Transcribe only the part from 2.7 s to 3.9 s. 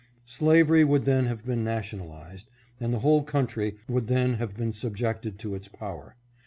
and the whole country